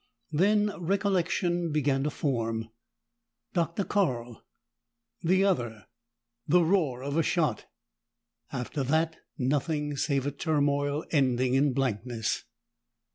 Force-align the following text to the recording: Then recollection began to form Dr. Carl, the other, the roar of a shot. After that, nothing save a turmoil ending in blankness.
Then 0.31 0.71
recollection 0.79 1.71
began 1.71 2.01
to 2.05 2.09
form 2.09 2.69
Dr. 3.53 3.83
Carl, 3.83 4.43
the 5.21 5.43
other, 5.43 5.85
the 6.47 6.63
roar 6.63 7.03
of 7.03 7.17
a 7.17 7.21
shot. 7.21 7.65
After 8.51 8.81
that, 8.83 9.17
nothing 9.37 9.95
save 9.95 10.25
a 10.25 10.31
turmoil 10.31 11.03
ending 11.11 11.53
in 11.53 11.71
blankness. 11.73 12.45